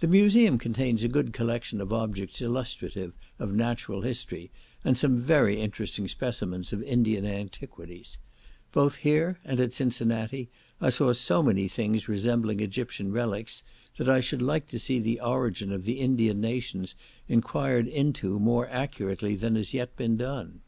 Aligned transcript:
The 0.00 0.06
museum 0.06 0.56
contains 0.58 1.04
a 1.04 1.08
good 1.12 1.34
collection 1.34 1.82
of 1.82 1.92
objects 1.92 2.40
illustrative 2.40 3.12
of 3.38 3.52
natural 3.52 4.00
history, 4.00 4.50
and 4.82 4.96
some 4.96 5.20
very 5.20 5.60
interesting 5.60 6.08
specimens 6.08 6.72
of 6.72 6.82
Indian 6.82 7.26
antiquities; 7.26 8.16
both 8.72 8.94
here 8.96 9.40
and 9.44 9.60
at 9.60 9.74
Cincinnati 9.74 10.48
I 10.80 10.88
saw 10.88 11.12
so 11.12 11.42
many 11.42 11.68
things 11.68 12.08
resembling 12.08 12.60
Egyptian 12.60 13.12
relics, 13.12 13.62
that 13.98 14.08
I 14.08 14.20
should 14.20 14.40
like 14.40 14.68
to 14.68 14.78
see 14.78 15.00
the 15.00 15.20
origin 15.20 15.70
of 15.70 15.84
the 15.84 16.00
Indian 16.00 16.40
nations 16.40 16.94
enquired 17.28 17.86
into, 17.86 18.38
more 18.38 18.66
accurately 18.70 19.34
than 19.36 19.56
has 19.56 19.74
yet 19.74 19.94
been 19.98 20.16
done. 20.16 20.62